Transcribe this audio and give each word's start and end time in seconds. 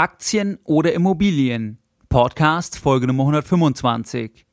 Aktien 0.00 0.58
oder 0.64 0.94
Immobilien? 0.94 1.76
Podcast 2.08 2.78
Folge 2.78 3.06
Nummer 3.06 3.24
125. 3.24 4.46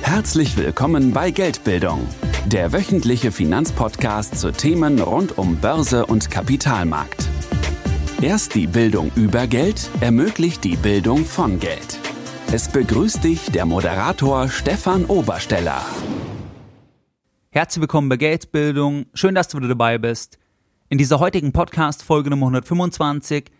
Herzlich 0.00 0.56
willkommen 0.56 1.12
bei 1.12 1.32
Geldbildung, 1.32 2.08
der 2.46 2.72
wöchentliche 2.72 3.30
Finanzpodcast 3.30 4.38
zu 4.38 4.52
Themen 4.52 5.00
rund 5.02 5.36
um 5.36 5.56
Börse 5.56 6.06
und 6.06 6.30
Kapitalmarkt. 6.30 7.28
Erst 8.22 8.54
die 8.54 8.66
Bildung 8.66 9.12
über 9.16 9.46
Geld 9.46 9.90
ermöglicht 10.00 10.64
die 10.64 10.76
Bildung 10.76 11.26
von 11.26 11.60
Geld. 11.60 11.98
Es 12.52 12.70
begrüßt 12.70 13.22
dich 13.22 13.50
der 13.50 13.66
Moderator 13.66 14.48
Stefan 14.48 15.04
Obersteller. 15.04 15.84
Herzlich 17.50 17.82
willkommen 17.82 18.08
bei 18.08 18.16
Geldbildung. 18.16 19.04
Schön, 19.12 19.34
dass 19.34 19.48
du 19.48 19.58
wieder 19.58 19.68
dabei 19.68 19.98
bist. 19.98 20.38
In 20.92 20.98
dieser 20.98 21.20
heutigen 21.20 21.52
Podcast-Folge 21.52 22.28
Nummer 22.28 22.48
125 22.48 23.50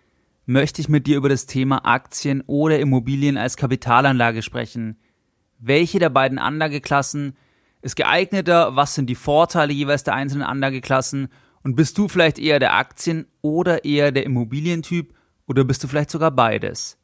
möchte 0.45 0.83
ich 0.83 0.91
mit 0.91 1.07
dir 1.07 1.17
über 1.17 1.31
das 1.31 1.47
Thema 1.47 1.87
Aktien 1.87 2.43
oder 2.47 2.79
Immobilien 2.79 3.39
als 3.39 3.57
Kapitalanlage 3.57 4.43
sprechen. 4.43 4.99
Welche 5.59 5.99
der 5.99 6.11
beiden 6.11 6.39
Anlageklassen 6.39 7.35
ist 7.81 7.97
geeigneter? 7.97 8.77
Was 8.77 8.95
sind 8.95 9.09
die 9.09 9.15
Vorteile 9.15 9.73
jeweils 9.73 10.05
der 10.05 10.13
einzelnen 10.13 10.43
Anlageklassen? 10.43 11.29
Und 11.65 11.75
bist 11.75 11.97
du 11.97 12.07
vielleicht 12.07 12.39
eher 12.39 12.59
der 12.59 12.75
Aktien- 12.75 13.25
oder 13.41 13.87
eher 13.87 14.13
der 14.13 14.27
Immobilientyp 14.27 15.15
oder 15.47 15.65
bist 15.65 15.83
du 15.83 15.89
vielleicht 15.89 16.11
sogar 16.11 16.33
beides? 16.33 16.99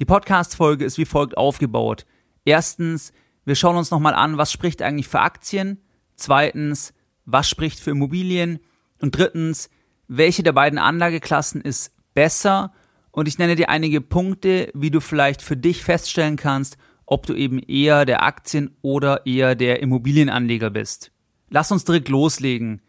Die 0.00 0.04
Podcast-Folge 0.04 0.84
ist 0.84 0.98
wie 0.98 1.06
folgt 1.06 1.38
aufgebaut. 1.38 2.04
Erstens, 2.44 3.14
wir 3.46 3.54
schauen 3.54 3.78
uns 3.78 3.90
nochmal 3.90 4.12
an, 4.12 4.36
was 4.36 4.52
spricht 4.52 4.82
eigentlich 4.82 5.08
für 5.08 5.20
Aktien? 5.20 5.80
Zweitens, 6.14 6.92
was 7.24 7.48
spricht 7.48 7.80
für 7.80 7.92
Immobilien? 7.92 8.60
Und 9.02 9.18
drittens, 9.18 9.68
welche 10.06 10.44
der 10.44 10.52
beiden 10.52 10.78
Anlageklassen 10.78 11.60
ist 11.60 11.92
besser? 12.14 12.72
Und 13.10 13.26
ich 13.26 13.36
nenne 13.36 13.56
dir 13.56 13.68
einige 13.68 14.00
Punkte, 14.00 14.70
wie 14.74 14.90
du 14.90 15.00
vielleicht 15.00 15.42
für 15.42 15.56
dich 15.56 15.82
feststellen 15.82 16.36
kannst, 16.36 16.78
ob 17.04 17.26
du 17.26 17.34
eben 17.34 17.58
eher 17.58 18.06
der 18.06 18.22
Aktien- 18.22 18.76
oder 18.80 19.26
eher 19.26 19.56
der 19.56 19.82
Immobilienanleger 19.82 20.70
bist. 20.70 21.10
Lass 21.50 21.72
uns 21.72 21.84
direkt 21.84 22.08
loslegen. 22.08 22.80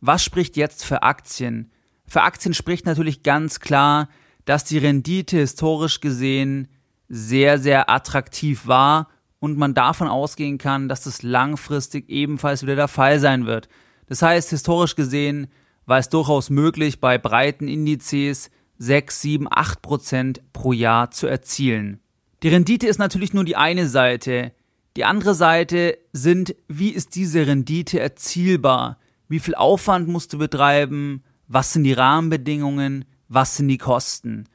Was 0.00 0.22
spricht 0.22 0.56
jetzt 0.56 0.84
für 0.84 1.02
Aktien? 1.02 1.72
Für 2.06 2.22
Aktien 2.22 2.52
spricht 2.52 2.84
natürlich 2.84 3.22
ganz 3.22 3.58
klar, 3.58 4.10
dass 4.44 4.64
die 4.64 4.78
Rendite 4.78 5.38
historisch 5.38 6.00
gesehen 6.00 6.68
sehr, 7.08 7.58
sehr 7.58 7.88
attraktiv 7.88 8.66
war 8.66 9.08
und 9.38 9.56
man 9.56 9.72
davon 9.72 10.08
ausgehen 10.08 10.58
kann, 10.58 10.88
dass 10.88 11.04
das 11.04 11.22
langfristig 11.22 12.10
ebenfalls 12.10 12.62
wieder 12.62 12.76
der 12.76 12.88
Fall 12.88 13.18
sein 13.20 13.46
wird. 13.46 13.68
Das 14.06 14.20
heißt, 14.20 14.50
historisch 14.50 14.94
gesehen 14.94 15.48
war 15.86 15.98
es 15.98 16.08
durchaus 16.08 16.50
möglich, 16.50 17.00
bei 17.00 17.18
breiten 17.18 17.68
Indizes 17.68 18.50
6, 18.78 19.20
7, 19.20 19.48
8 19.50 19.82
Prozent 19.82 20.42
pro 20.52 20.72
Jahr 20.72 21.10
zu 21.10 21.26
erzielen. 21.26 22.00
Die 22.42 22.48
Rendite 22.48 22.86
ist 22.86 22.98
natürlich 22.98 23.32
nur 23.32 23.44
die 23.44 23.56
eine 23.56 23.88
Seite. 23.88 24.52
Die 24.96 25.04
andere 25.04 25.34
Seite 25.34 25.98
sind, 26.12 26.54
wie 26.68 26.90
ist 26.90 27.14
diese 27.14 27.46
Rendite 27.46 28.00
erzielbar? 28.00 28.98
Wie 29.28 29.38
viel 29.38 29.54
Aufwand 29.54 30.08
musst 30.08 30.32
du 30.32 30.38
betreiben? 30.38 31.22
Was 31.46 31.72
sind 31.72 31.84
die 31.84 31.92
Rahmenbedingungen? 31.92 33.04
Was 33.28 33.56
sind 33.56 33.68
die 33.68 33.78
Kosten? 33.78 34.48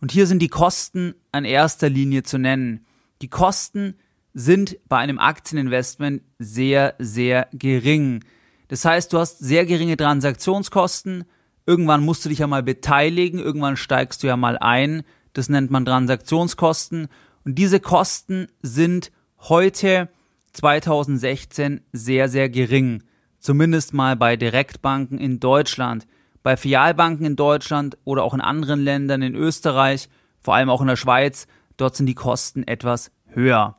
Und 0.00 0.12
hier 0.12 0.26
sind 0.26 0.40
die 0.40 0.48
Kosten 0.48 1.14
an 1.32 1.44
erster 1.44 1.88
Linie 1.88 2.22
zu 2.22 2.38
nennen. 2.38 2.84
Die 3.22 3.28
Kosten 3.28 3.94
sind 4.34 4.78
bei 4.88 4.98
einem 4.98 5.18
Aktieninvestment 5.18 6.22
sehr, 6.38 6.94
sehr 6.98 7.48
gering. 7.52 8.24
Das 8.68 8.84
heißt, 8.84 9.12
du 9.12 9.18
hast 9.18 9.38
sehr 9.38 9.66
geringe 9.66 9.96
Transaktionskosten. 9.96 11.24
Irgendwann 11.66 12.04
musst 12.04 12.24
du 12.24 12.28
dich 12.28 12.38
ja 12.38 12.46
mal 12.46 12.62
beteiligen. 12.62 13.40
Irgendwann 13.40 13.76
steigst 13.76 14.22
du 14.22 14.26
ja 14.26 14.36
mal 14.36 14.58
ein. 14.58 15.02
Das 15.32 15.48
nennt 15.48 15.70
man 15.70 15.84
Transaktionskosten. 15.84 17.08
Und 17.44 17.54
diese 17.56 17.80
Kosten 17.80 18.48
sind 18.62 19.10
heute 19.40 20.08
2016 20.52 21.80
sehr, 21.92 22.28
sehr 22.28 22.48
gering. 22.48 23.02
Zumindest 23.38 23.94
mal 23.94 24.16
bei 24.16 24.36
Direktbanken 24.36 25.18
in 25.18 25.40
Deutschland. 25.40 26.06
Bei 26.42 26.56
Filialbanken 26.56 27.24
in 27.24 27.36
Deutschland 27.36 27.96
oder 28.04 28.24
auch 28.24 28.34
in 28.34 28.40
anderen 28.40 28.80
Ländern, 28.80 29.22
in 29.22 29.34
Österreich, 29.34 30.08
vor 30.40 30.54
allem 30.54 30.70
auch 30.70 30.80
in 30.80 30.86
der 30.86 30.96
Schweiz, 30.96 31.46
dort 31.76 31.96
sind 31.96 32.06
die 32.06 32.14
Kosten 32.14 32.66
etwas 32.66 33.10
höher. 33.26 33.76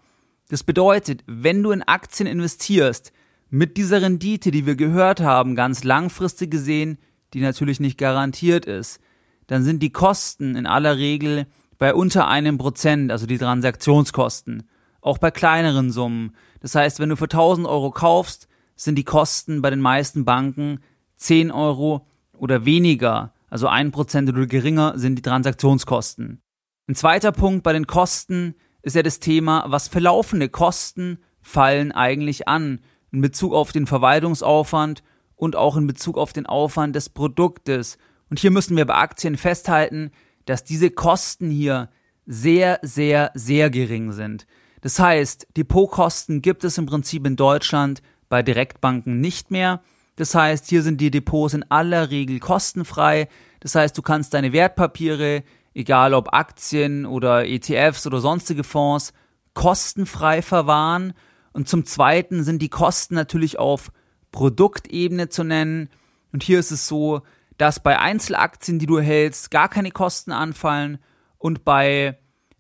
Das 0.50 0.64
bedeutet, 0.64 1.24
wenn 1.28 1.64
du 1.64 1.72
in 1.72 1.84
Aktien 1.84 2.28
investierst, 2.28 3.12
mit 3.50 3.78
dieser 3.78 4.02
Rendite, 4.02 4.52
die 4.52 4.66
wir 4.66 4.76
gehört 4.76 5.22
haben, 5.22 5.56
ganz 5.56 5.84
langfristig 5.84 6.52
gesehen, 6.52 6.98
die 7.34 7.42
natürlich 7.42 7.80
nicht 7.80 7.98
garantiert 7.98 8.66
ist, 8.66 9.00
dann 9.48 9.64
sind 9.64 9.82
die 9.82 9.92
Kosten 9.92 10.56
in 10.56 10.68
aller 10.68 10.98
Regel 10.98 11.48
bei 11.78 11.94
unter 11.94 12.28
einem 12.28 12.58
Prozent, 12.58 13.12
also 13.12 13.26
die 13.26 13.38
Transaktionskosten. 13.38 14.64
Auch 15.02 15.18
bei 15.18 15.32
kleineren 15.32 15.92
Summen. 15.92 16.36
Das 16.60 16.76
heißt, 16.76 17.00
wenn 17.00 17.10
du 17.10 17.16
für 17.16 17.26
1000 17.26 17.66
Euro 17.68 17.90
kaufst, 17.90 18.48
sind 18.76 18.96
die 18.96 19.04
Kosten 19.04 19.62
bei 19.62 19.70
den 19.70 19.82
meisten 19.82 20.26
Banken 20.26 20.82
10 21.18 21.52
Euro 21.52 22.06
oder 22.38 22.66
weniger. 22.66 23.34
Also 23.50 23.68
ein 23.68 23.92
Prozent 23.92 24.30
oder 24.30 24.46
geringer 24.46 24.98
sind 24.98 25.16
die 25.16 25.22
Transaktionskosten. 25.22 26.42
Ein 26.88 26.96
zweiter 26.96 27.32
Punkt 27.32 27.64
bei 27.64 27.74
den 27.74 27.88
Kosten 27.88 28.56
ist 28.82 28.96
ja 28.96 29.04
das 29.04 29.20
Thema, 29.20 29.66
was 29.68 29.88
für 29.88 30.00
laufende 30.00 30.50
Kosten 30.50 31.20
fallen 31.42 31.92
eigentlich 31.92 32.48
an 32.48 32.80
in 33.12 33.22
Bezug 33.22 33.54
auf 33.54 33.72
den 33.72 33.88
Verwaltungsaufwand 33.88 35.04
und 35.36 35.56
auch 35.56 35.78
in 35.78 35.88
Bezug 35.88 36.18
auf 36.18 36.34
den 36.34 36.46
Aufwand 36.46 36.96
des 36.96 37.10
Produktes. 37.10 37.98
Und 38.30 38.40
hier 38.40 38.52
müssen 38.52 38.78
wir 38.78 38.86
bei 38.86 38.96
Aktien 38.96 39.38
festhalten, 39.38 40.12
dass 40.46 40.64
diese 40.64 40.92
Kosten 40.92 41.50
hier 41.50 41.90
sehr, 42.26 42.80
sehr, 42.82 43.32
sehr 43.34 43.70
gering 43.70 44.12
sind. 44.12 44.46
Das 44.82 45.00
heißt, 45.00 45.48
Depotkosten 45.58 46.42
gibt 46.42 46.64
es 46.64 46.78
im 46.78 46.86
Prinzip 46.86 47.26
in 47.26 47.36
Deutschland 47.36 48.02
bei 48.30 48.44
Direktbanken 48.44 49.20
nicht 49.20 49.52
mehr. 49.52 49.82
Das 50.16 50.36
heißt, 50.36 50.68
hier 50.68 50.84
sind 50.84 51.02
die 51.02 51.12
Depots 51.12 51.54
in 51.54 51.64
aller 51.70 52.12
Regel 52.12 52.40
kostenfrei. 52.40 53.30
Das 53.62 53.76
heißt, 53.76 53.98
du 53.98 54.02
kannst 54.02 54.34
deine 54.34 54.54
Wertpapiere, 54.54 55.44
egal 55.74 56.14
ob 56.14 56.34
Aktien 56.34 57.06
oder 57.06 57.48
ETFs 57.48 58.06
oder 58.06 58.20
sonstige 58.20 58.64
Fonds, 58.64 59.14
kostenfrei 59.54 60.42
verwahren 60.42 61.14
und 61.54 61.68
zum 61.68 61.86
Zweiten 61.86 62.44
sind 62.44 62.62
die 62.62 62.70
Kosten 62.70 63.16
natürlich 63.16 63.60
auf 63.60 63.92
Produktebene 64.32 65.30
zu 65.30 65.44
nennen. 65.44 65.90
Und 66.32 66.44
hier 66.44 66.60
ist 66.60 66.72
es 66.72 66.88
so, 66.88 67.22
dass 67.58 67.82
bei 67.82 68.00
Einzelaktien, 68.00 68.80
die 68.80 68.86
du 68.86 69.00
hältst, 69.00 69.52
gar 69.52 69.68
keine 69.68 69.92
Kosten 69.92 70.32
anfallen 70.32 71.00
und 71.38 71.66
bei 71.66 72.18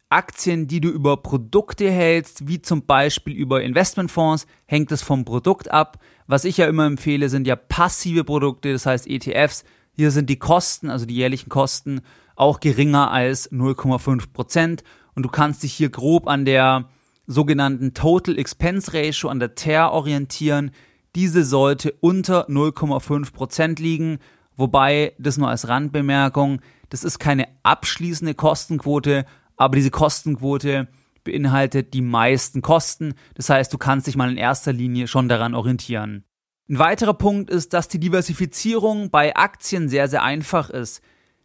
Aktien, 0.10 0.68
die 0.68 0.82
du 0.82 0.90
über 0.90 1.18
Produkte 1.18 1.90
hältst, 1.92 2.48
wie 2.48 2.62
zum 2.62 2.86
Beispiel 2.86 3.36
über 3.36 3.62
Investmentfonds, 3.62 4.48
hängt 4.66 4.92
es 4.92 5.04
vom 5.04 5.24
Produkt 5.24 5.70
ab. 5.70 6.00
Was 6.26 6.46
ich 6.46 6.58
ja 6.58 6.68
immer 6.68 6.88
empfehle, 6.88 7.30
sind 7.30 7.46
ja 7.46 7.56
passive 7.56 8.24
Produkte, 8.24 8.74
das 8.74 8.88
heißt 8.88 9.08
ETFs. 9.08 9.64
Hier 9.92 10.10
sind 10.10 10.30
die 10.30 10.40
Kosten, 10.40 10.90
also 10.90 11.06
die 11.06 11.16
jährlichen 11.16 11.50
Kosten, 11.50 12.02
auch 12.36 12.60
geringer 12.60 13.12
als 13.12 13.52
0,5 13.52 14.34
Prozent. 14.34 14.84
Und 15.14 15.24
du 15.24 15.30
kannst 15.30 15.62
dich 15.62 15.74
hier 15.74 15.90
grob 15.90 16.28
an 16.28 16.46
der 16.46 16.90
sogenannten 17.30 17.94
Total 17.94 18.38
Expense 18.40 18.92
Ratio 18.92 19.30
an 19.30 19.40
der 19.40 19.54
TER 19.54 19.92
orientieren. 19.92 20.72
Diese 21.16 21.44
sollte 21.44 21.94
unter 22.02 22.50
0,5% 22.50 23.80
liegen, 23.80 24.18
wobei 24.56 25.14
das 25.20 25.38
nur 25.38 25.48
als 25.48 25.68
Randbemerkung, 25.68 26.60
das 26.90 27.04
ist 27.04 27.20
keine 27.20 27.48
abschließende 27.62 28.34
Kostenquote, 28.34 29.26
aber 29.58 29.76
diese 29.76 29.92
Kostenquote 29.92 30.88
beinhaltet 31.24 31.94
die 31.94 32.02
meisten 32.02 32.64
Kosten. 32.64 33.14
Das 33.36 33.50
heißt, 33.50 33.72
du 33.72 33.78
kannst 33.78 34.08
dich 34.08 34.18
mal 34.18 34.32
in 34.32 34.38
erster 34.38 34.74
Linie 34.74 35.08
schon 35.08 35.30
daran 35.30 35.54
orientieren. 35.54 36.24
Ein 36.68 36.80
weiterer 36.80 37.14
Punkt 37.14 37.52
ist, 37.52 37.74
dass 37.74 37.88
die 37.88 38.00
Diversifizierung 38.00 39.12
bei 39.12 39.36
Aktien 39.36 39.88
sehr, 39.88 40.08
sehr 40.08 40.24
einfach 40.24 40.72
ist. 40.72 41.02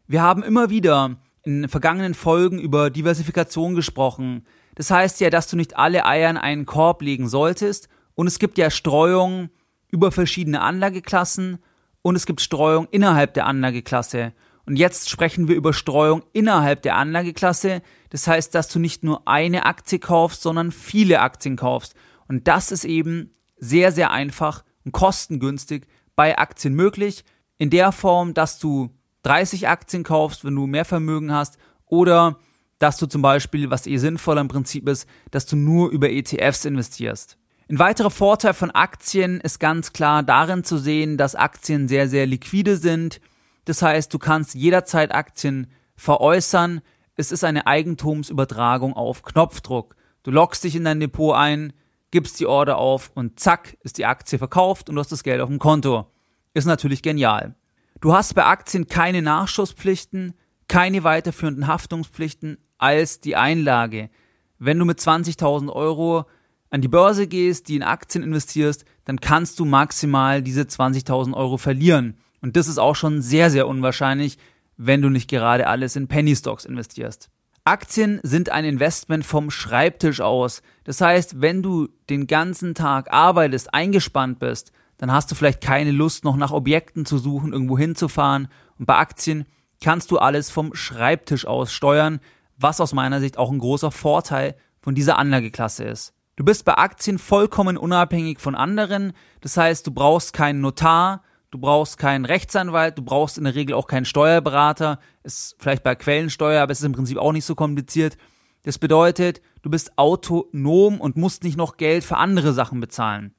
Wir 0.06 0.22
haben 0.22 0.42
immer 0.42 0.70
wieder 0.70 1.18
in 1.42 1.68
vergangenen 1.68 2.14
Folgen 2.14 2.58
über 2.58 2.88
Diversifikation 2.88 3.74
gesprochen. 3.74 4.46
Das 4.74 4.90
heißt 4.90 5.20
ja, 5.20 5.30
dass 5.30 5.48
du 5.48 5.56
nicht 5.56 5.76
alle 5.76 6.06
Eier 6.06 6.30
in 6.30 6.36
einen 6.36 6.66
Korb 6.66 7.02
legen 7.02 7.28
solltest. 7.28 7.88
Und 8.14 8.26
es 8.26 8.38
gibt 8.38 8.58
ja 8.58 8.70
Streuung 8.70 9.50
über 9.88 10.10
verschiedene 10.12 10.60
Anlageklassen 10.60 11.58
und 12.02 12.16
es 12.16 12.26
gibt 12.26 12.40
Streuung 12.40 12.88
innerhalb 12.90 13.34
der 13.34 13.46
Anlageklasse. 13.46 14.32
Und 14.66 14.76
jetzt 14.76 15.10
sprechen 15.10 15.48
wir 15.48 15.56
über 15.56 15.72
Streuung 15.72 16.22
innerhalb 16.32 16.82
der 16.82 16.96
Anlageklasse. 16.96 17.82
Das 18.10 18.26
heißt, 18.26 18.54
dass 18.54 18.68
du 18.68 18.78
nicht 18.78 19.04
nur 19.04 19.28
eine 19.28 19.66
Aktie 19.66 19.98
kaufst, 19.98 20.42
sondern 20.42 20.72
viele 20.72 21.20
Aktien 21.20 21.56
kaufst. 21.56 21.94
Und 22.28 22.48
das 22.48 22.72
ist 22.72 22.84
eben 22.84 23.32
sehr, 23.56 23.92
sehr 23.92 24.10
einfach 24.10 24.64
und 24.84 24.92
kostengünstig 24.92 25.86
bei 26.16 26.38
Aktien 26.38 26.74
möglich. 26.74 27.24
In 27.58 27.70
der 27.70 27.92
Form, 27.92 28.34
dass 28.34 28.58
du 28.58 28.90
30 29.22 29.68
Aktien 29.68 30.02
kaufst, 30.02 30.44
wenn 30.44 30.54
du 30.54 30.66
mehr 30.66 30.84
Vermögen 30.84 31.32
hast, 31.32 31.58
oder 31.86 32.38
dass 32.84 32.98
du 32.98 33.06
zum 33.06 33.22
Beispiel, 33.22 33.70
was 33.70 33.86
eh 33.86 33.96
sinnvoller 33.96 34.42
im 34.42 34.48
Prinzip 34.48 34.86
ist, 34.90 35.08
dass 35.30 35.46
du 35.46 35.56
nur 35.56 35.88
über 35.88 36.10
ETFs 36.10 36.66
investierst. 36.66 37.38
Ein 37.70 37.78
weiterer 37.78 38.10
Vorteil 38.10 38.52
von 38.52 38.70
Aktien 38.70 39.40
ist 39.40 39.58
ganz 39.58 39.94
klar 39.94 40.22
darin 40.22 40.64
zu 40.64 40.76
sehen, 40.76 41.16
dass 41.16 41.34
Aktien 41.34 41.88
sehr, 41.88 42.10
sehr 42.10 42.26
liquide 42.26 42.76
sind. 42.76 43.22
Das 43.64 43.80
heißt, 43.80 44.12
du 44.12 44.18
kannst 44.18 44.54
jederzeit 44.54 45.14
Aktien 45.14 45.68
veräußern. 45.96 46.82
Es 47.16 47.32
ist 47.32 47.42
eine 47.42 47.66
Eigentumsübertragung 47.66 48.92
auf 48.92 49.22
Knopfdruck. 49.22 49.96
Du 50.22 50.30
loggst 50.30 50.62
dich 50.62 50.76
in 50.76 50.84
dein 50.84 51.00
Depot 51.00 51.34
ein, 51.34 51.72
gibst 52.10 52.38
die 52.38 52.46
Order 52.46 52.76
auf 52.76 53.12
und 53.14 53.40
zack 53.40 53.78
ist 53.80 53.96
die 53.96 54.04
Aktie 54.04 54.36
verkauft 54.36 54.90
und 54.90 54.96
du 54.96 55.00
hast 55.00 55.10
das 55.10 55.22
Geld 55.22 55.40
auf 55.40 55.48
dem 55.48 55.58
Konto. 55.58 56.04
Ist 56.52 56.66
natürlich 56.66 57.00
genial. 57.00 57.54
Du 58.02 58.12
hast 58.12 58.34
bei 58.34 58.44
Aktien 58.44 58.88
keine 58.88 59.22
Nachschusspflichten, 59.22 60.34
keine 60.68 61.02
weiterführenden 61.02 61.66
Haftungspflichten 61.66 62.58
als 62.78 63.20
die 63.20 63.36
Einlage. 63.36 64.10
Wenn 64.58 64.78
du 64.78 64.84
mit 64.84 64.98
20.000 64.98 65.70
Euro 65.70 66.24
an 66.70 66.80
die 66.80 66.88
Börse 66.88 67.26
gehst, 67.26 67.68
die 67.68 67.76
in 67.76 67.82
Aktien 67.82 68.24
investierst, 68.24 68.84
dann 69.04 69.20
kannst 69.20 69.58
du 69.60 69.64
maximal 69.64 70.42
diese 70.42 70.62
20.000 70.62 71.34
Euro 71.34 71.56
verlieren. 71.56 72.16
Und 72.40 72.56
das 72.56 72.68
ist 72.68 72.78
auch 72.78 72.96
schon 72.96 73.22
sehr, 73.22 73.50
sehr 73.50 73.68
unwahrscheinlich, 73.68 74.38
wenn 74.76 75.02
du 75.02 75.08
nicht 75.08 75.30
gerade 75.30 75.66
alles 75.66 75.96
in 75.96 76.08
Penny 76.08 76.34
Stocks 76.34 76.64
investierst. 76.64 77.30
Aktien 77.64 78.20
sind 78.22 78.50
ein 78.50 78.66
Investment 78.66 79.24
vom 79.24 79.50
Schreibtisch 79.50 80.20
aus. 80.20 80.62
Das 80.84 81.00
heißt, 81.00 81.40
wenn 81.40 81.62
du 81.62 81.88
den 82.10 82.26
ganzen 82.26 82.74
Tag 82.74 83.10
arbeitest, 83.10 83.72
eingespannt 83.72 84.38
bist, 84.38 84.72
dann 84.98 85.10
hast 85.10 85.30
du 85.30 85.34
vielleicht 85.34 85.62
keine 85.62 85.90
Lust, 85.90 86.24
noch 86.24 86.36
nach 86.36 86.52
Objekten 86.52 87.06
zu 87.06 87.18
suchen, 87.18 87.52
irgendwo 87.52 87.78
hinzufahren. 87.78 88.48
Und 88.78 88.86
bei 88.86 88.96
Aktien 88.96 89.46
kannst 89.82 90.10
du 90.10 90.18
alles 90.18 90.50
vom 90.50 90.74
Schreibtisch 90.74 91.46
aus 91.46 91.72
steuern, 91.72 92.20
was 92.56 92.80
aus 92.80 92.92
meiner 92.92 93.20
Sicht 93.20 93.38
auch 93.38 93.50
ein 93.50 93.58
großer 93.58 93.90
Vorteil 93.90 94.56
von 94.80 94.94
dieser 94.94 95.18
Anlageklasse 95.18 95.84
ist. 95.84 96.14
Du 96.36 96.44
bist 96.44 96.64
bei 96.64 96.74
Aktien 96.74 97.18
vollkommen 97.18 97.76
unabhängig 97.76 98.40
von 98.40 98.54
anderen. 98.54 99.12
Das 99.40 99.56
heißt, 99.56 99.86
du 99.86 99.92
brauchst 99.92 100.32
keinen 100.32 100.60
Notar, 100.60 101.22
du 101.50 101.58
brauchst 101.58 101.96
keinen 101.96 102.24
Rechtsanwalt, 102.24 102.98
du 102.98 103.02
brauchst 103.02 103.38
in 103.38 103.44
der 103.44 103.54
Regel 103.54 103.74
auch 103.74 103.86
keinen 103.86 104.04
Steuerberater. 104.04 104.98
Ist 105.22 105.56
vielleicht 105.58 105.84
bei 105.84 105.94
Quellensteuer, 105.94 106.62
aber 106.62 106.72
es 106.72 106.80
ist 106.80 106.86
im 106.86 106.92
Prinzip 106.92 107.18
auch 107.18 107.32
nicht 107.32 107.44
so 107.44 107.54
kompliziert. 107.54 108.16
Das 108.64 108.78
bedeutet, 108.78 109.42
du 109.62 109.70
bist 109.70 109.96
autonom 109.96 111.00
und 111.00 111.16
musst 111.16 111.44
nicht 111.44 111.56
noch 111.56 111.76
Geld 111.76 112.02
für 112.02 112.16
andere 112.16 112.52
Sachen 112.52 112.80
bezahlen. 112.80 113.34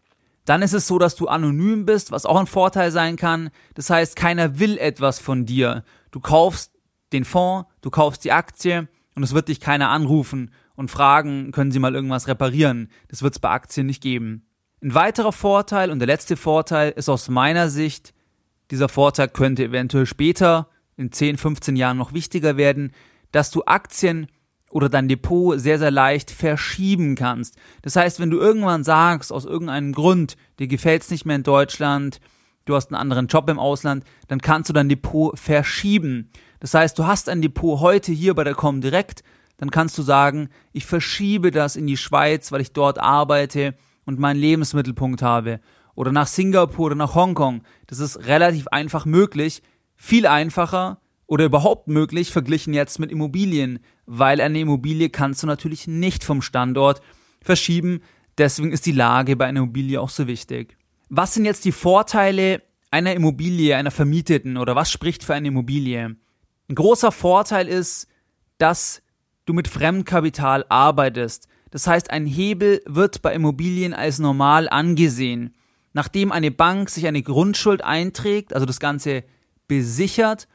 Dann 0.46 0.62
ist 0.62 0.74
es 0.74 0.88
so, 0.88 1.00
dass 1.00 1.16
du 1.16 1.28
anonym 1.28 1.86
bist, 1.86 2.12
was 2.12 2.26
auch 2.26 2.38
ein 2.38 2.48
Vorteil 2.48 2.92
sein 2.92 3.18
kann. 3.18 3.50
Das 3.74 3.90
heißt, 3.90 4.16
keiner 4.16 4.60
will 4.60 4.78
etwas 4.78 5.20
von 5.20 5.46
dir. 5.46 5.84
Du 6.12 6.20
kaufst 6.20 6.72
den 7.12 7.26
Fonds, 7.26 7.68
du 7.82 7.90
kaufst 7.90 8.24
die 8.24 8.32
Aktie 8.32 8.88
und 9.16 9.24
es 9.24 9.34
wird 9.34 9.48
dich 9.48 9.60
keiner 9.60 9.90
anrufen 9.90 10.52
und 10.76 10.92
fragen, 10.92 11.52
können 11.52 11.72
Sie 11.72 11.80
mal 11.80 11.96
irgendwas 11.96 12.28
reparieren. 12.28 12.90
Das 13.08 13.24
wird 13.24 13.34
es 13.34 13.40
bei 13.40 13.50
Aktien 13.50 13.88
nicht 13.88 14.04
geben. 14.04 14.46
Ein 14.82 14.94
weiterer 14.94 15.32
Vorteil 15.32 15.90
und 15.90 16.00
der 16.00 16.08
letzte 16.08 16.38
Vorteil 16.38 16.92
ist 16.92 17.10
aus 17.10 17.30
meiner 17.30 17.70
Sicht, 17.70 18.14
dieser 18.72 18.90
Vorteil 18.90 19.30
könnte 19.30 19.64
eventuell 19.64 20.06
später 20.06 20.70
in 20.98 21.12
10, 21.12 21.38
15 21.38 21.76
Jahren 21.76 21.98
noch 21.98 22.14
wichtiger 22.14 22.58
werden, 22.58 22.92
dass 23.32 23.52
du 23.52 23.64
Aktien 23.66 24.28
oder 24.70 24.90
dein 24.90 25.08
Depot 25.08 25.60
sehr, 25.60 25.80
sehr 25.80 25.92
leicht 25.92 26.32
verschieben 26.32 27.16
kannst. 27.16 27.56
Das 27.82 27.96
heißt, 27.96 28.20
wenn 28.20 28.30
du 28.30 28.38
irgendwann 28.38 28.84
sagst, 28.84 29.32
aus 29.32 29.46
irgendeinem 29.46 29.94
Grund, 29.94 30.36
dir 30.60 30.68
gefällt 30.68 31.04
es 31.04 31.12
nicht 31.12 31.26
mehr 31.26 31.38
in 31.38 31.44
Deutschland, 31.44 32.20
du 32.66 32.76
hast 32.76 32.92
einen 32.92 33.00
anderen 33.00 33.28
Job 33.28 33.50
im 33.50 33.60
Ausland, 33.60 34.04
dann 34.28 34.42
kannst 34.42 34.70
du 34.70 34.74
dein 34.74 34.90
Depot 34.90 35.38
verschieben. 35.40 36.30
Das 36.60 36.74
heißt, 36.74 36.98
du 36.98 37.06
hast 37.06 37.30
ein 37.30 37.42
Depot 37.42 37.80
heute 37.80 38.12
hier 38.12 38.34
bei 38.34 38.44
der 38.44 38.56
Comdirect, 38.56 39.24
dann 39.58 39.72
kannst 39.72 39.98
du 39.98 40.02
sagen, 40.02 40.50
ich 40.74 40.86
verschiebe 40.86 41.52
das 41.52 41.76
in 41.76 41.88
die 41.88 41.98
Schweiz, 41.98 42.52
weil 42.52 42.62
ich 42.62 42.74
dort 42.74 43.00
arbeite 43.00 43.76
und 44.06 44.20
meinen 44.20 44.40
Lebensmittelpunkt 44.40 45.22
habe. 45.22 45.60
Oder 45.96 46.12
nach 46.12 46.28
Singapur 46.28 46.88
oder 46.88 46.96
nach 46.96 47.16
Hongkong. 47.16 47.64
Das 47.88 48.00
ist 48.00 48.28
relativ 48.28 48.68
einfach 48.68 49.06
möglich. 49.06 49.62
Viel 49.96 50.28
einfacher 50.28 51.00
oder 51.26 51.46
überhaupt 51.46 51.88
möglich 51.88 52.32
verglichen 52.32 52.74
jetzt 52.74 53.00
mit 53.00 53.12
Immobilien, 53.12 53.80
weil 54.06 54.42
eine 54.42 54.60
Immobilie 54.60 55.10
kannst 55.10 55.42
du 55.42 55.48
natürlich 55.48 55.88
nicht 55.88 56.24
vom 56.24 56.42
Standort 56.42 57.02
verschieben. 57.42 58.02
Deswegen 58.38 58.72
ist 58.72 58.86
die 58.86 58.92
Lage 58.92 59.36
bei 59.36 59.46
einer 59.46 59.62
Immobilie 59.62 60.02
auch 60.02 60.10
so 60.10 60.28
wichtig. 60.28 60.78
Was 61.10 61.34
sind 61.34 61.46
jetzt 61.46 61.66
die 61.66 61.72
Vorteile 61.72 62.63
einer 62.90 63.13
Immobilie, 63.13 63.75
einer 63.75 63.92
vermieteten 63.92 64.57
oder 64.57 64.75
was 64.75 64.92
spricht 64.92 65.24
für 65.24 65.36
eine 65.36 65.50
Immobilie? 65.50 66.16
Ein 66.68 66.75
großer 66.75 67.12
Vorteil 67.12 67.68
ist, 67.68 68.07
dass 68.57 69.02
du 69.46 69.54
mit 69.54 69.68
Fremdkapital 69.68 70.66
arbeitest. 70.69 71.48
Das 71.69 71.86
heißt, 71.88 72.10
ein 72.10 72.25
Hebel 72.25 72.81
wird 72.88 73.22
bei 73.22 73.34
Immobilien 73.34 73.94
als 73.94 74.18
normal 74.18 74.68
angesehen. 74.69 75.54
Nachdem 75.94 76.31
eine 76.31 76.52
Bank 76.52 76.90
sich 76.90 77.06
eine 77.06 77.22
Grundschuld 77.22 77.84
einträgt, 77.84 78.54
also 78.54 78.66
das 78.66 78.80
Ganze 78.80 79.24
besichert 79.68 80.48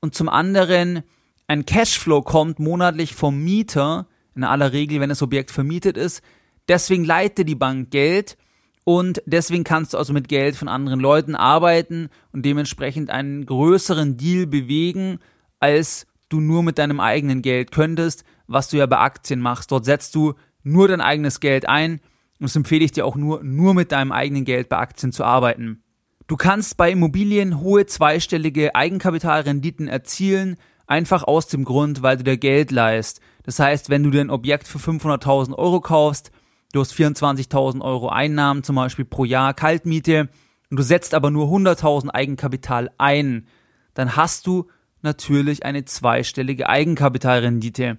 und 0.00 0.14
zum 0.14 0.28
anderen 0.28 1.02
ein 1.46 1.64
Cashflow 1.64 2.22
kommt 2.22 2.58
monatlich 2.58 3.14
vom 3.14 3.42
Mieter, 3.42 4.06
in 4.34 4.44
aller 4.44 4.72
Regel, 4.72 5.00
wenn 5.00 5.10
das 5.10 5.22
Objekt 5.22 5.50
vermietet 5.50 5.96
ist, 5.96 6.22
deswegen 6.68 7.04
leitet 7.04 7.48
die 7.48 7.54
Bank 7.54 7.90
Geld 7.90 8.36
und 8.84 9.22
deswegen 9.26 9.64
kannst 9.64 9.94
du 9.94 9.98
also 9.98 10.12
mit 10.12 10.28
Geld 10.28 10.56
von 10.56 10.68
anderen 10.68 11.00
Leuten 11.00 11.34
arbeiten 11.36 12.08
und 12.32 12.44
dementsprechend 12.44 13.10
einen 13.10 13.46
größeren 13.46 14.16
Deal 14.16 14.46
bewegen, 14.46 15.18
als 15.60 16.06
du 16.28 16.40
nur 16.40 16.62
mit 16.62 16.78
deinem 16.78 16.98
eigenen 16.98 17.42
Geld 17.42 17.70
könntest, 17.70 18.24
was 18.46 18.68
du 18.68 18.78
ja 18.78 18.86
bei 18.86 18.98
Aktien 18.98 19.40
machst. 19.40 19.70
Dort 19.70 19.84
setzt 19.84 20.14
du 20.14 20.34
nur 20.64 20.88
dein 20.88 21.00
eigenes 21.00 21.40
Geld 21.40 21.68
ein 21.68 22.00
und 22.40 22.48
das 22.48 22.56
empfehle 22.56 22.84
ich 22.84 22.92
dir 22.92 23.06
auch 23.06 23.14
nur, 23.14 23.44
nur 23.44 23.74
mit 23.74 23.92
deinem 23.92 24.10
eigenen 24.10 24.44
Geld 24.44 24.68
bei 24.68 24.78
Aktien 24.78 25.12
zu 25.12 25.22
arbeiten. 25.24 25.82
Du 26.26 26.36
kannst 26.36 26.76
bei 26.76 26.90
Immobilien 26.90 27.60
hohe 27.60 27.86
zweistellige 27.86 28.74
Eigenkapitalrenditen 28.74 29.86
erzielen, 29.86 30.56
einfach 30.86 31.22
aus 31.22 31.46
dem 31.46 31.64
Grund, 31.64 32.02
weil 32.02 32.16
du 32.16 32.24
dir 32.24 32.38
Geld 32.38 32.70
leist. 32.70 33.20
Das 33.44 33.58
heißt, 33.58 33.90
wenn 33.90 34.02
du 34.02 34.10
dir 34.10 34.20
ein 34.20 34.30
Objekt 34.30 34.66
für 34.66 34.78
500.000 34.78 35.54
Euro 35.54 35.80
kaufst, 35.80 36.32
du 36.72 36.80
hast 36.80 36.94
24.000 36.94 37.80
Euro 37.82 38.08
Einnahmen 38.08 38.62
zum 38.62 38.76
Beispiel 38.76 39.04
pro 39.04 39.24
Jahr 39.24 39.54
Kaltmiete 39.54 40.28
und 40.70 40.78
du 40.78 40.82
setzt 40.82 41.14
aber 41.14 41.30
nur 41.30 41.48
100.000 41.48 42.08
Eigenkapital 42.10 42.90
ein, 42.98 43.46
dann 43.94 44.16
hast 44.16 44.46
du 44.46 44.68
natürlich 45.02 45.64
eine 45.64 45.84
zweistellige 45.84 46.68
Eigenkapitalrendite. 46.68 47.98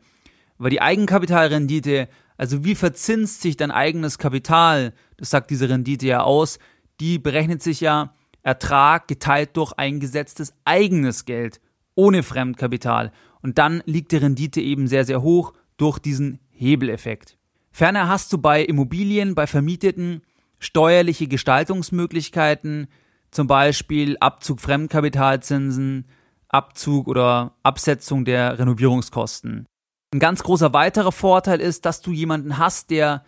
Weil 0.57 0.69
die 0.69 0.81
Eigenkapitalrendite, 0.81 2.07
also 2.37 2.63
wie 2.63 2.75
verzinst 2.75 3.41
sich 3.41 3.57
dein 3.57 3.71
eigenes 3.71 4.17
Kapital, 4.17 4.93
das 5.17 5.29
sagt 5.29 5.51
diese 5.51 5.69
Rendite 5.69 6.07
ja 6.07 6.21
aus, 6.21 6.57
die 6.99 7.19
berechnet 7.19 7.61
sich 7.61 7.81
ja 7.81 8.13
Ertrag 8.43 9.07
geteilt 9.07 9.55
durch 9.55 9.73
eingesetztes 9.73 10.53
eigenes 10.65 11.25
Geld 11.25 11.61
ohne 11.95 12.23
Fremdkapital. 12.23 13.11
Und 13.41 13.57
dann 13.57 13.83
liegt 13.85 14.11
die 14.11 14.17
Rendite 14.17 14.61
eben 14.61 14.87
sehr, 14.87 15.06
sehr 15.06 15.21
hoch 15.21 15.53
durch 15.77 15.99
diesen 15.99 16.39
Hebeleffekt. 16.49 17.37
Ferner 17.75 18.07
hast 18.07 18.31
du 18.31 18.37
bei 18.37 18.63
Immobilien, 18.63 19.33
bei 19.33 19.47
Vermieteten 19.47 20.21
steuerliche 20.59 21.27
Gestaltungsmöglichkeiten, 21.27 22.87
zum 23.31 23.47
Beispiel 23.47 24.15
Abzug 24.19 24.61
Fremdkapitalzinsen, 24.61 26.06
Abzug 26.49 27.07
oder 27.07 27.56
Absetzung 27.63 28.25
der 28.25 28.59
Renovierungskosten. 28.59 29.65
Ein 30.13 30.19
ganz 30.19 30.44
großer 30.44 30.71
weiterer 30.73 31.11
Vorteil 31.11 31.59
ist, 31.59 31.85
dass 31.85 32.01
du 32.01 32.11
jemanden 32.11 32.59
hast, 32.59 32.92
der 32.92 33.25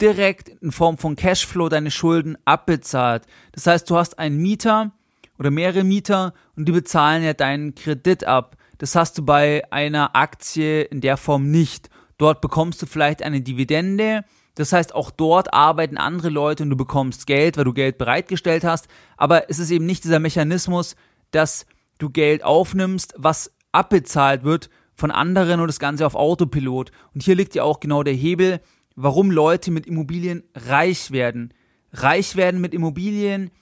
direkt 0.00 0.48
in 0.48 0.70
Form 0.70 0.96
von 0.96 1.16
Cashflow 1.16 1.68
deine 1.68 1.90
Schulden 1.90 2.38
abbezahlt. 2.44 3.24
Das 3.50 3.66
heißt, 3.66 3.90
du 3.90 3.96
hast 3.96 4.20
einen 4.20 4.38
Mieter 4.38 4.92
oder 5.40 5.50
mehrere 5.50 5.82
Mieter 5.82 6.34
und 6.54 6.66
die 6.66 6.72
bezahlen 6.72 7.24
ja 7.24 7.34
deinen 7.34 7.74
Kredit 7.74 8.24
ab. 8.24 8.56
Das 8.78 8.94
hast 8.94 9.18
du 9.18 9.24
bei 9.24 9.64
einer 9.72 10.14
Aktie 10.14 10.82
in 10.82 11.00
der 11.00 11.16
Form 11.16 11.50
nicht. 11.50 11.90
Dort 12.18 12.40
bekommst 12.40 12.82
du 12.82 12.86
vielleicht 12.86 13.22
eine 13.22 13.40
Dividende. 13.40 14.24
Das 14.56 14.72
heißt, 14.72 14.94
auch 14.94 15.10
dort 15.10 15.54
arbeiten 15.54 15.96
andere 15.96 16.28
Leute 16.28 16.64
und 16.64 16.70
du 16.70 16.76
bekommst 16.76 17.26
Geld, 17.26 17.56
weil 17.56 17.64
du 17.64 17.72
Geld 17.72 17.96
bereitgestellt 17.96 18.64
hast. 18.64 18.88
Aber 19.16 19.48
es 19.48 19.60
ist 19.60 19.70
eben 19.70 19.86
nicht 19.86 20.04
dieser 20.04 20.18
Mechanismus, 20.18 20.96
dass 21.30 21.64
du 21.98 22.10
Geld 22.10 22.42
aufnimmst, 22.42 23.14
was 23.16 23.52
abbezahlt 23.72 24.42
wird 24.42 24.68
von 24.94 25.12
anderen 25.12 25.60
und 25.60 25.68
das 25.68 25.78
Ganze 25.78 26.04
auf 26.04 26.16
Autopilot. 26.16 26.90
Und 27.14 27.22
hier 27.22 27.36
liegt 27.36 27.54
ja 27.54 27.62
auch 27.62 27.78
genau 27.78 28.02
der 28.02 28.14
Hebel, 28.14 28.60
warum 28.96 29.30
Leute 29.30 29.70
mit 29.70 29.86
Immobilien 29.86 30.42
reich 30.56 31.12
werden. 31.12 31.54
Reich 31.92 32.34
werden 32.34 32.60
mit 32.60 32.74
Immobilien, 32.74 33.52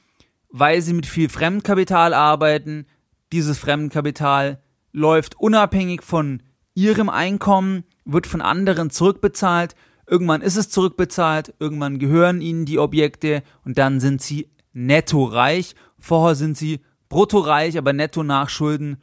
weil 0.49 0.81
sie 0.81 0.95
mit 0.95 1.05
viel 1.05 1.29
Fremdkapital 1.29 2.15
arbeiten. 2.15 2.87
Dieses 3.33 3.59
Fremdkapital 3.59 4.63
läuft 4.93 5.39
unabhängig 5.39 6.03
von 6.03 6.43
ihrem 6.77 7.09
Einkommen, 7.09 7.83
wird 8.05 8.29
von 8.29 8.41
anderen 8.41 8.91
zurückbezahlt. 8.91 9.75
Irgendwann 10.07 10.43
ist 10.43 10.57
es 10.57 10.71
zurückbezahlt, 10.71 11.55
irgendwann 11.59 11.99
gehören 11.99 12.41
ihnen 12.41 12.65
die 12.67 12.79
Objekte 12.79 13.43
und 13.65 13.79
dann 13.79 13.99
sind 13.99 14.23
sie 14.23 14.51
netto 14.73 15.25
reich. 15.25 15.75
Vorher 15.99 16.37
sind 16.37 16.57
sie 16.57 16.81
brutto 17.09 17.39
reich, 17.39 17.77
aber 17.77 17.93
netto 17.93 18.23
nach 18.23 18.49
Schulden 18.49 18.99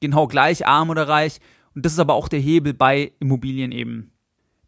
genau 0.00 0.26
gleich 0.28 0.66
arm 0.66 0.88
oder 0.88 1.08
reich. 1.08 1.40
Und 1.74 1.84
das 1.84 1.92
ist 1.92 1.98
aber 1.98 2.14
auch 2.14 2.28
der 2.28 2.40
Hebel 2.40 2.72
bei 2.72 3.12
Immobilien 3.18 3.72
eben. 3.72 4.12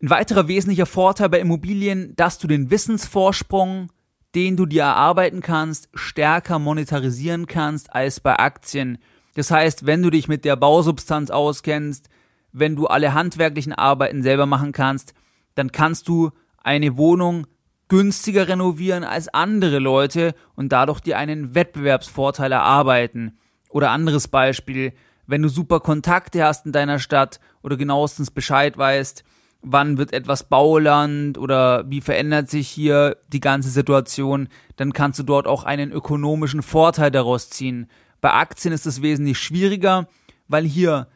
Ein 0.03 0.11
weiterer 0.11 0.49
wesentlicher 0.49 0.87
Vorteil 0.87 1.29
bei 1.29 1.41
Immobilien, 1.41 2.15
dass 2.17 2.39
du 2.39 2.47
den 2.47 2.71
Wissensvorsprung, 2.71 3.91
den 4.35 4.57
du 4.57 4.67
dir 4.67 4.83
erarbeiten 4.83 5.41
kannst, 5.41 5.89
stärker 5.95 6.59
monetarisieren 6.59 7.47
kannst 7.47 7.93
als 7.95 8.21
bei 8.21 8.39
Aktien. 8.39 8.99
Das 9.35 9.51
heißt, 9.51 9.87
wenn 9.87 10.03
du 10.03 10.11
dich 10.11 10.29
mit 10.29 10.45
der 10.45 10.57
Bausubstanz 10.57 11.31
auskennst, 11.31 12.09
wenn 12.53 12.77
du 12.77 12.87
alle 12.87 13.15
handwerklichen 13.15 13.73
Arbeiten 13.73 14.23
selber 14.23 14.47
machen 14.47 14.73
kannst, 14.73 15.15
dann 15.55 15.73
kannst 15.73 16.09
du 16.09 16.31
eine 16.63 16.97
Wohnung 16.97 17.47
günstiger 17.89 18.49
renovieren 18.49 19.05
als 19.05 19.29
andere 19.29 19.79
Leute 19.79 20.35
und 20.55 20.73
dadurch 20.73 21.01
dir 21.01 21.19
einen 21.19 21.55
Wettbewerbsvorteil 21.55 22.53
erarbeiten. 22.53 23.39
Oder 23.71 23.91
anderes 23.91 24.29
Beispiel, 24.29 24.93
wenn 25.27 25.43
du 25.43 25.49
super 25.49 25.81
Kontakte 25.81 26.45
hast 26.45 26.67
in 26.67 26.73
deiner 26.73 26.99
Stadt 26.99 27.41
oder 27.63 27.77
genauestens 27.77 28.31
Bescheid 28.31 28.77
weißt, 28.77 29.25
wann 29.63 29.99
wird 29.99 30.13
etwas 30.13 30.49
Bauland 30.49 31.37
oder 31.39 31.89
wie 31.91 32.01
verändert 32.01 32.49
sich 32.49 32.69
hier 32.69 33.17
die 33.29 33.41
ganze 33.41 33.71
Situation, 33.71 34.49
dann 34.77 34.93
kannst 34.93 35.19
du 35.19 35.23
dort 35.23 35.47
auch 35.47 35.65
einen 35.65 35.91
ökonomischen 35.91 36.63
Vorteil 36.63 37.11
daraus 37.11 37.51
ziehen. 37.51 37.89
Bei 38.21 38.33
Aktien 38.33 38.73
ist 38.73 38.87
es 38.87 39.03
wesentlich 39.03 39.39
schwieriger, 39.39 40.09
weil 40.47 40.65
hier 40.65 41.09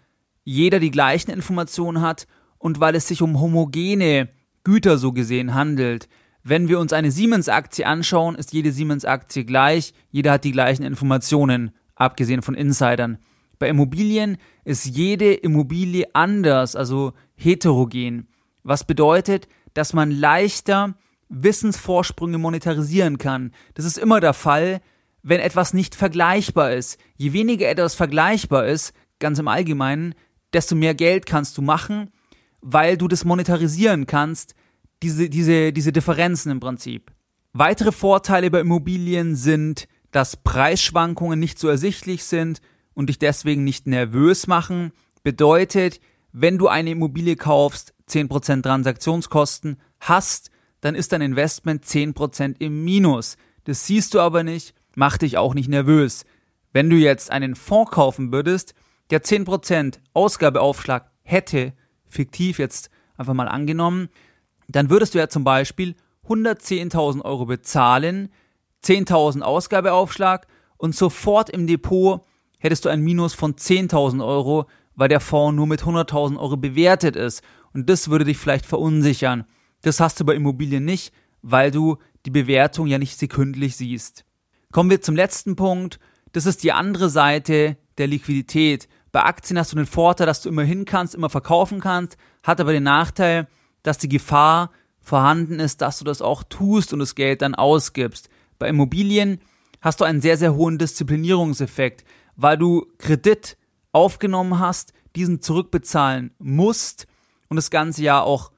jeder 0.45 0.81
die 0.81 0.91
gleichen 0.91 1.31
Informationen 1.31 2.03
hat 2.03 2.27
und 2.59 2.81
weil 2.81 2.95
es 2.95 3.09
sich 3.09 3.23
um 3.23 3.41
homogene 3.41 4.29
Güter 4.65 4.99
so 4.99 5.13
gesehen 5.13 5.55
handelt. 5.55 6.09
Wenn 6.45 6.69
wir 6.69 6.81
uns 6.81 6.93
eine 6.93 7.11
Siemens-Aktie 7.11 7.87
anschauen, 7.87 8.35
ist 8.35 8.53
jede 8.53 8.73
Siemens-Aktie 8.73 9.45
gleich, 9.45 9.95
jeder 10.11 10.33
hat 10.33 10.45
die 10.45 10.53
gleichen 10.53 10.85
Informationen, 10.85 11.73
abgesehen 11.95 12.43
von 12.43 12.55
Insidern. 12.55 13.19
Bei 13.59 13.69
Immobilien 13.69 14.39
ist 14.65 14.87
jede 14.87 15.35
Immobilie 15.35 16.07
anders, 16.15 16.75
also 16.75 17.13
heterogen, 17.37 18.29
was 18.65 18.85
bedeutet, 18.85 19.47
dass 19.75 19.93
man 19.93 20.11
leichter 20.11 20.95
Wissensvorsprünge 21.29 22.39
monetarisieren 22.39 23.19
kann. 23.19 23.53
Das 23.75 23.85
ist 23.85 23.99
immer 23.99 24.21
der 24.21 24.35
Fall, 24.35 24.81
wenn 25.23 25.41
etwas 25.41 25.75
nicht 25.75 25.95
vergleichbar 25.95 26.73
ist. 26.73 26.99
Je 27.17 27.33
weniger 27.33 27.69
etwas 27.69 27.95
vergleichbar 27.95 28.67
ist, 28.67 28.93
ganz 29.19 29.39
im 29.39 29.49
Allgemeinen, 29.49 30.15
desto 30.53 30.75
mehr 30.75 30.95
Geld 30.95 31.27
kannst 31.27 31.57
du 31.59 31.63
machen, 31.63 32.11
weil 32.61 32.97
du 32.97 33.09
das 33.09 33.25
monetarisieren 33.25 34.07
kannst, 34.07 34.55
diese, 35.03 35.29
diese, 35.29 35.73
diese 35.73 35.93
Differenzen 35.93 36.53
im 36.53 36.61
Prinzip. 36.61 37.11
Weitere 37.53 37.93
Vorteile 37.93 38.51
bei 38.51 38.61
Immobilien 38.61 39.37
sind, 39.37 39.89
dass 40.11 40.37
Preisschwankungen 40.37 41.39
nicht 41.39 41.59
so 41.59 41.69
ersichtlich 41.69 42.25
sind 42.25 42.61
und 42.95 43.09
dich 43.09 43.19
deswegen 43.19 43.65
nicht 43.65 43.87
nervös 43.87 44.47
machen. 44.47 44.93
Bedeutet, 45.23 46.01
wenn 46.33 46.59
du 46.59 46.69
eine 46.69 46.91
Immobilie 46.91 47.37
kaufst, 47.37 47.95
10% 48.09 48.63
Transaktionskosten 48.63 49.79
hast, 50.01 50.51
dann 50.81 50.95
ist 50.95 51.13
dein 51.13 51.23
Investment 51.23 51.85
10% 51.85 52.57
im 52.59 52.85
Minus. 52.85 53.37
Das 53.65 53.87
siehst 53.87 54.15
du 54.15 54.21
aber 54.21 54.43
nicht, 54.43 54.75
mach 54.95 55.19
dich 55.19 55.37
auch 55.37 55.55
nicht 55.55 55.69
nervös. 55.69 56.25
Wenn 56.73 56.91
du 56.91 56.97
jetzt 56.97 57.31
einen 57.31 57.55
Fonds 57.55 57.93
kaufen 57.93 58.33
würdest, 58.33 58.75
der 59.13 59.23
10% 59.23 59.99
Ausgabeaufschlag 60.15 61.11
hätte, 61.23 61.75
fiktiv 62.09 62.59
jetzt 62.59 62.91
einfach 63.17 63.35
mal 63.35 63.47
angenommen, 63.47 64.09
dann 64.69 64.91
würdest 64.91 65.15
du 65.15 65.19
ja 65.19 65.29
zum 65.29 65.45
Beispiel 65.45 65.95
110.000 66.27 67.23
Euro 67.23 67.45
bezahlen, 67.45 68.31
10.000 68.83 69.43
Ausgabeaufschlag 69.43 70.47
und 70.79 70.97
sofort 70.97 71.51
im 71.51 71.67
Depot 71.67 72.25
hättest 72.59 72.87
du 72.87 72.89
ein 72.89 73.03
Minus 73.03 73.35
von 73.35 73.55
10.000 73.55 74.25
Euro, 74.25 74.67
weil 74.95 75.09
der 75.09 75.21
Fonds 75.21 75.57
nur 75.57 75.67
mit 75.67 75.83
100.000 75.83 76.39
Euro 76.39 76.57
bewertet 76.57 77.15
ist. 77.15 77.43
Und 77.75 77.91
das 77.91 78.09
würde 78.09 78.25
dich 78.25 78.39
vielleicht 78.39 78.65
verunsichern. 78.65 79.45
Das 79.83 80.01
hast 80.01 80.21
du 80.21 80.25
bei 80.25 80.35
Immobilien 80.35 80.85
nicht, 80.85 81.13
weil 81.43 81.71
du 81.71 81.99
die 82.25 82.31
Bewertung 82.31 82.87
ja 82.87 82.99
nicht 82.99 83.19
sekündlich 83.19 83.77
siehst. 83.77 84.25
Kommen 84.71 84.91
wir 84.91 85.03
zum 85.03 85.17
letzten 85.17 85.55
Punkt. 85.55 85.99
Das 86.33 86.47
ist 86.47 86.63
die 86.63 86.73
andere 86.73 87.11
Seite 87.11 87.77
der 87.99 88.07
Liquidität. 88.07 88.89
Bei 89.13 89.25
Aktien 89.25 89.59
hast 89.59 89.73
du 89.73 89.77
den 89.77 89.87
Vorteil, 89.87 90.27
dass 90.27 90.41
du 90.41 90.49
immer 90.49 90.63
hin 90.63 90.87
kannst, 90.87 91.15
immer 91.15 91.29
verkaufen 91.29 91.81
kannst, 91.81 92.17
hat 92.43 92.61
aber 92.61 92.73
den 92.73 92.83
Nachteil, 92.83 93.47
dass 93.83 93.99
die 93.99 94.09
Gefahr 94.09 94.71
vorhanden 95.01 95.61
ist, 95.61 95.83
dass 95.83 95.99
du 95.99 96.05
das 96.05 96.23
auch 96.23 96.43
tust 96.45 96.93
und 96.95 96.99
das 96.99 97.15
Geld 97.15 97.43
dann 97.43 97.55
ausgibst. 97.55 98.31
Bei 98.59 98.69
Immobilien 98.69 99.41
hast 99.83 100.01
du 100.01 100.05
einen 100.05 100.23
sehr, 100.23 100.39
sehr 100.39 100.55
hohen 100.55 100.79
Disziplinierungseffekt, 100.79 102.05
weil 102.37 102.57
du 102.57 102.87
Kredit 102.99 103.59
aufgenommen 103.93 104.59
hast, 104.59 104.95
diesen 105.15 105.43
zurückbezahlen 105.43 106.35
musst 106.39 107.07
und 107.49 107.57
das 107.57 107.71
ganze 107.71 108.03
Jahr 108.03 108.25
auch 108.25 108.51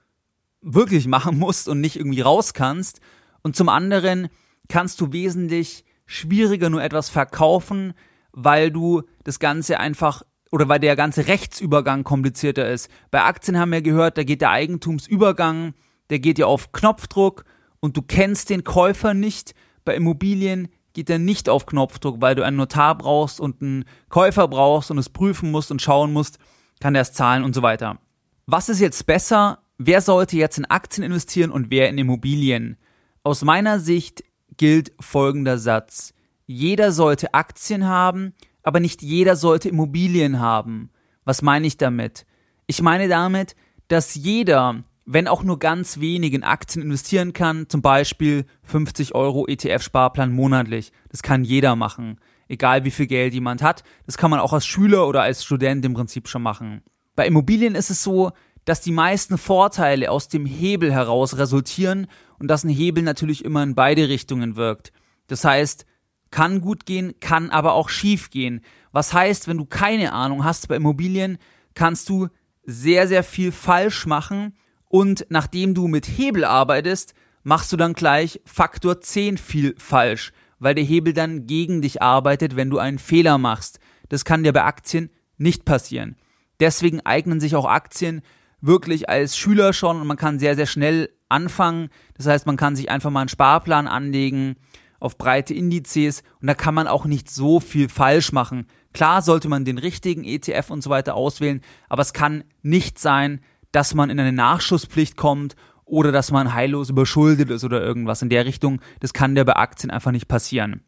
wirklich 0.61 1.08
machen 1.08 1.38
musst 1.38 1.66
und 1.66 1.80
nicht 1.80 1.96
irgendwie 1.96 2.20
raus 2.20 2.54
kannst. 2.54 3.00
Und 3.42 3.56
zum 3.56 3.68
anderen 3.68 4.28
kannst 4.68 5.00
du 5.00 5.12
wesentlich 5.12 5.84
schwieriger 6.06 6.70
nur 6.70 6.82
etwas 6.82 7.08
verkaufen, 7.08 7.94
weil 8.32 8.70
du 8.70 9.02
das 9.25 9.40
Ganze 9.40 9.80
einfach 9.80 10.23
oder 10.54 10.68
weil 10.68 10.78
der 10.78 10.94
ganze 10.94 11.26
Rechtsübergang 11.26 12.04
komplizierter 12.04 12.68
ist. 12.68 12.88
Bei 13.11 13.25
Aktien 13.25 13.58
haben 13.58 13.73
wir 13.73 13.82
gehört, 13.82 14.16
da 14.16 14.23
geht 14.23 14.40
der 14.40 14.50
Eigentumsübergang, 14.50 15.75
der 16.11 16.20
geht 16.20 16.38
ja 16.38 16.46
auf 16.46 16.70
Knopfdruck 16.70 17.44
und 17.80 17.96
du 17.96 18.02
kennst 18.02 18.50
den 18.50 18.62
Käufer 18.62 19.14
nicht. 19.14 19.56
Bei 19.84 19.96
Immobilien 19.96 20.68
geht 20.92 21.11
er 21.11 21.18
nicht 21.18 21.49
auf 21.49 21.66
Knopfdruck, 21.66 22.20
weil 22.20 22.37
du 22.37 22.44
einen 22.44 22.56
Notar 22.56 22.96
brauchst 22.96 23.40
und 23.40 23.62
einen 23.62 23.84
Käufer 24.11 24.46
brauchst 24.46 24.92
und 24.92 24.99
es 24.99 25.08
prüfen 25.08 25.50
musst 25.50 25.73
und 25.73 25.82
schauen 25.82 26.12
musst, 26.12 26.38
kann 26.78 26.94
er 26.94 27.02
es 27.02 27.12
zahlen 27.12 27.42
und 27.42 27.52
so 27.52 27.62
weiter. 27.62 27.99
Was 28.46 28.68
ist 28.68 28.78
jetzt 28.78 29.04
besser? 29.06 29.58
Wer 29.78 30.02
sollte 30.02 30.37
jetzt 30.37 30.56
in 30.56 30.66
Aktien 30.66 31.02
investieren 31.02 31.50
und 31.50 31.73
wer 31.73 31.88
in 31.88 31.99
Immobilien? 31.99 32.76
Aus 33.25 33.42
meiner 33.42 33.80
Sicht 33.80 34.23
gilt 34.56 34.92
folgender 35.00 35.58
Satz. 35.58 36.14
Jeder 36.46 36.92
sollte 36.92 37.34
Aktien 37.34 37.87
haben, 37.87 38.34
aber 38.64 38.80
nicht 38.80 39.02
jeder 39.02 39.37
sollte 39.37 39.68
Immobilien 39.68 40.40
haben. 40.40 40.90
Was 41.25 41.42
meine 41.42 41.66
ich 41.68 41.76
damit? 41.76 42.26
Ich 42.66 42.83
meine 42.83 43.06
damit, 43.06 43.54
dass 43.87 44.14
jeder, 44.14 44.83
wenn 45.04 45.28
auch 45.28 45.44
nur 45.44 45.59
ganz 45.59 46.00
wenig 46.00 46.33
in 46.33 46.42
Aktien 46.42 46.83
investieren 46.83 47.33
kann, 47.33 47.68
zum 47.68 47.83
Beispiel 47.83 48.47
50 48.62 49.14
Euro 49.14 49.47
ETF-Sparplan 49.47 50.33
monatlich. 50.33 50.90
Das 51.11 51.23
kann 51.23 51.44
jeder 51.44 51.76
machen. 51.76 52.18
Egal 52.49 52.85
wie 52.85 52.90
viel 52.90 53.06
Geld 53.06 53.35
jemand 53.35 53.62
hat. 53.62 53.85
Das 54.06 54.16
kann 54.16 54.30
man 54.30 54.40
auch 54.40 54.52
als 54.52 54.66
Schüler 54.66 55.06
oder 55.06 55.23
als 55.23 55.44
Student 55.44 55.85
im 55.85 55.94
Prinzip 55.94 56.26
schon 56.28 56.42
machen. 56.42 56.83
Bei 57.14 57.26
Immobilien 57.26 57.75
ist 57.75 57.90
es 57.90 58.02
so, 58.02 58.33
dass 58.64 58.80
die 58.80 58.92
meisten 58.92 59.37
Vorteile 59.37 60.11
aus 60.11 60.28
dem 60.28 60.47
Hebel 60.47 60.92
heraus 60.92 61.37
resultieren 61.37 62.06
und 62.38 62.49
dass 62.49 62.64
ein 62.64 62.71
Hebel 62.71 63.02
natürlich 63.02 63.44
immer 63.44 63.62
in 63.62 63.75
beide 63.75 64.09
Richtungen 64.09 64.56
wirkt. 64.56 64.92
Das 65.26 65.44
heißt, 65.44 65.85
kann 66.34 66.60
gut 66.60 66.84
gehen, 66.84 67.14
kann 67.20 67.50
aber 67.50 67.74
auch 67.74 67.88
schief 67.88 68.28
gehen. 68.28 68.60
Was 68.90 69.14
heißt, 69.14 69.46
wenn 69.46 69.56
du 69.56 69.66
keine 69.66 70.12
Ahnung 70.12 70.42
hast 70.42 70.66
bei 70.66 70.74
Immobilien, 70.74 71.38
kannst 71.74 72.08
du 72.08 72.26
sehr, 72.64 73.06
sehr 73.06 73.22
viel 73.22 73.52
falsch 73.52 74.04
machen 74.04 74.56
und 74.88 75.26
nachdem 75.28 75.74
du 75.74 75.86
mit 75.86 76.06
Hebel 76.06 76.44
arbeitest, 76.44 77.14
machst 77.44 77.72
du 77.72 77.76
dann 77.76 77.92
gleich 77.92 78.40
Faktor 78.46 79.00
10 79.00 79.38
viel 79.38 79.76
falsch, 79.78 80.32
weil 80.58 80.74
der 80.74 80.82
Hebel 80.82 81.12
dann 81.12 81.46
gegen 81.46 81.82
dich 81.82 82.02
arbeitet, 82.02 82.56
wenn 82.56 82.68
du 82.68 82.78
einen 82.78 82.98
Fehler 82.98 83.38
machst. 83.38 83.78
Das 84.08 84.24
kann 84.24 84.42
dir 84.42 84.52
bei 84.52 84.64
Aktien 84.64 85.10
nicht 85.38 85.64
passieren. 85.64 86.16
Deswegen 86.58 87.00
eignen 87.02 87.38
sich 87.38 87.54
auch 87.54 87.66
Aktien 87.66 88.22
wirklich 88.60 89.08
als 89.08 89.36
Schüler 89.36 89.72
schon 89.72 90.00
und 90.00 90.08
man 90.08 90.16
kann 90.16 90.40
sehr, 90.40 90.56
sehr 90.56 90.66
schnell 90.66 91.10
anfangen. 91.28 91.90
Das 92.16 92.26
heißt, 92.26 92.44
man 92.46 92.56
kann 92.56 92.74
sich 92.74 92.90
einfach 92.90 93.10
mal 93.10 93.20
einen 93.20 93.28
Sparplan 93.28 93.86
anlegen, 93.86 94.56
auf 95.04 95.18
breite 95.18 95.54
Indizes 95.54 96.23
und 96.40 96.46
da 96.46 96.54
kann 96.54 96.75
man 96.75 96.87
auch 96.87 97.04
nicht 97.04 97.30
so 97.30 97.61
viel 97.61 97.88
falsch 97.88 98.32
machen. 98.32 98.66
Klar 98.92 99.23
sollte 99.23 99.49
man 99.49 99.64
den 99.64 99.78
richtigen 99.78 100.25
ETF 100.25 100.70
und 100.70 100.82
so 100.82 100.90
weiter 100.90 101.14
auswählen, 101.14 101.61
aber 101.88 102.02
es 102.02 102.12
kann 102.12 102.44
nicht 102.62 102.99
sein, 102.99 103.40
dass 103.70 103.94
man 103.94 104.08
in 104.08 104.18
eine 104.18 104.32
Nachschusspflicht 104.32 105.16
kommt 105.16 105.56
oder 105.84 106.12
dass 106.12 106.30
man 106.30 106.54
heillos 106.54 106.90
überschuldet 106.90 107.50
ist 107.50 107.64
oder 107.64 107.82
irgendwas 107.82 108.23
in 108.23 108.30
der 108.30 108.46
Richtung. 108.46 108.80
Das 109.00 109.12
kann 109.12 109.34
dir 109.34 109.44
bei 109.44 109.56
Aktien 109.56 109.90
einfach 109.90 110.12
nicht 110.12 110.28
passieren. 110.28 110.82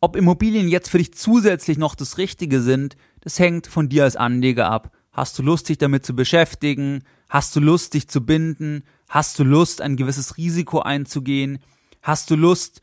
Ob 0.00 0.16
Immobilien 0.16 0.68
jetzt 0.68 0.88
für 0.90 0.98
dich 0.98 1.12
zusätzlich 1.14 1.76
noch 1.76 1.94
das 1.94 2.18
Richtige 2.18 2.60
sind, 2.60 2.96
das 3.20 3.38
hängt 3.38 3.66
von 3.66 3.88
dir 3.88 4.04
als 4.04 4.16
Anleger 4.16 4.70
ab. 4.70 4.92
Hast 5.12 5.38
du 5.38 5.42
Lust, 5.42 5.68
dich 5.68 5.78
damit 5.78 6.06
zu 6.06 6.14
beschäftigen? 6.14 7.02
Hast 7.28 7.54
du 7.56 7.60
Lust, 7.60 7.94
dich 7.94 8.08
zu 8.08 8.24
binden? 8.24 8.84
Hast 9.08 9.38
du 9.38 9.44
Lust, 9.44 9.82
ein 9.82 9.96
gewisses 9.96 10.36
Risiko 10.36 10.78
einzugehen? 10.78 11.58
Hast 12.02 12.30
du 12.30 12.36
Lust, 12.36 12.80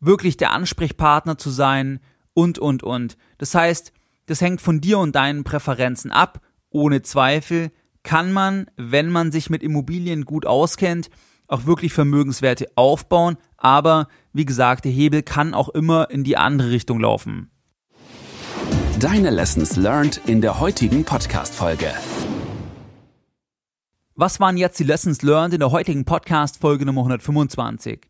wirklich 0.00 0.36
der 0.36 0.52
Ansprechpartner 0.52 1.38
zu 1.38 1.50
sein 1.50 2.00
und, 2.34 2.58
und, 2.58 2.82
und. 2.82 3.16
Das 3.38 3.54
heißt, 3.54 3.92
das 4.26 4.40
hängt 4.40 4.60
von 4.60 4.80
dir 4.80 4.98
und 4.98 5.14
deinen 5.14 5.44
Präferenzen 5.44 6.10
ab. 6.10 6.40
Ohne 6.70 7.02
Zweifel 7.02 7.70
kann 8.02 8.32
man, 8.32 8.66
wenn 8.76 9.10
man 9.10 9.32
sich 9.32 9.50
mit 9.50 9.62
Immobilien 9.62 10.24
gut 10.24 10.46
auskennt, 10.46 11.10
auch 11.48 11.66
wirklich 11.66 11.92
Vermögenswerte 11.92 12.66
aufbauen. 12.74 13.36
Aber 13.56 14.08
wie 14.32 14.44
gesagt, 14.44 14.84
der 14.84 14.92
Hebel 14.92 15.22
kann 15.22 15.54
auch 15.54 15.68
immer 15.68 16.10
in 16.10 16.24
die 16.24 16.36
andere 16.36 16.70
Richtung 16.70 17.00
laufen. 17.00 17.50
Deine 18.98 19.30
Lessons 19.30 19.76
learned 19.76 20.20
in 20.26 20.40
der 20.40 20.58
heutigen 20.58 21.04
Podcast-Folge. 21.04 21.92
Was 24.14 24.40
waren 24.40 24.56
jetzt 24.56 24.80
die 24.80 24.84
Lessons 24.84 25.22
learned 25.22 25.52
in 25.52 25.60
der 25.60 25.70
heutigen 25.70 26.04
Podcast-Folge 26.04 26.86
Nummer 26.86 27.02
125? 27.02 28.08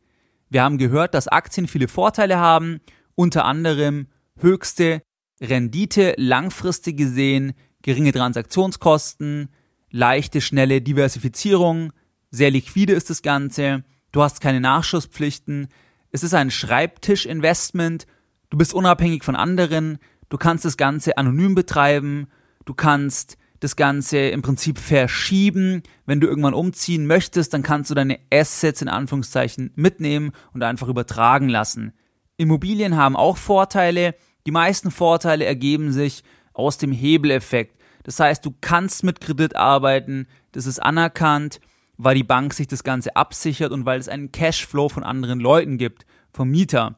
Wir 0.49 0.63
haben 0.63 0.79
gehört, 0.79 1.15
dass 1.15 1.29
Aktien 1.29 1.67
viele 1.67 1.89
Vorteile 1.89 2.39
haben, 2.39 2.81
unter 3.15 3.45
anderem 3.45 4.09
höchste 4.39 5.03
Rendite 5.41 6.15
langfristig 6.17 6.97
gesehen, 6.97 7.53
geringe 7.83 8.13
Transaktionskosten, 8.13 9.49
leichte, 9.91 10.41
schnelle 10.41 10.81
Diversifizierung, 10.81 11.93
sehr 12.31 12.51
liquide 12.51 12.93
ist 12.93 13.11
das 13.11 13.23
Ganze, 13.23 13.85
du 14.13 14.23
hast 14.23 14.41
keine 14.41 14.61
Nachschusspflichten, 14.61 15.69
es 16.11 16.23
ist 16.23 16.35
ein 16.35 16.51
Schreibtischinvestment, 16.51 18.07
du 18.51 18.59
bist 18.59 18.75
unabhängig 18.75 19.25
von 19.25 19.37
anderen, 19.37 19.99
du 20.29 20.37
kannst 20.37 20.65
das 20.65 20.77
Ganze 20.77 21.19
anonym 21.19 21.55
betreiben, 21.55 22.29
du 22.65 22.75
kannst 22.75 23.37
das 23.67 23.75
Ganze 23.75 24.19
im 24.19 24.43
Prinzip 24.43 24.79
verschieben. 24.79 25.83
Wenn 26.05 26.21
du 26.21 26.29
irgendwann 26.29 26.55
umziehen 26.55 27.05
möchtest, 27.05 27.53
dann 27.53 27.65
kannst 27.65 27.91
du 27.91 27.97
deine 27.97 28.21
Assets 28.33 28.81
in 28.81 28.89
Anführungszeichen 28.89 29.73
mitnehmen 29.75 30.31
und 30.55 30.63
einfach 30.63 30.87
übertragen 30.87 31.49
lassen. 31.49 31.93
Immobilien 32.37 32.97
haben 32.97 33.17
auch 33.17 33.37
Vorteile. 33.37 34.15
Die 34.47 34.53
meisten 34.53 34.93
Vorteile 34.93 35.47
ergeben 35.47 35.91
sich 35.91 36.23
aus 36.53 36.79
dem 36.79 36.93
Hebeleffekt. 36.93 37.77
Das 38.05 38.21
heißt, 38.21 38.47
du 38.47 38.55
kannst 38.61 39.03
mit 39.03 39.21
Kredit 39.21 39.57
arbeiten, 39.57 40.29
das 40.53 40.67
ist 40.67 40.81
anerkannt, 40.81 41.61
weil 41.97 42.15
die 42.15 42.23
Bank 42.23 42.55
sich 42.55 42.69
das 42.69 42.85
Ganze 42.85 43.17
absichert 43.17 43.73
und 43.73 43.85
weil 43.85 43.99
es 43.99 44.09
einen 44.09 44.31
Cashflow 44.31 44.89
von 44.89 45.03
anderen 45.03 45.41
Leuten 45.41 45.77
gibt, 45.77 46.07
vom 46.33 46.51
Mieter. 46.51 46.95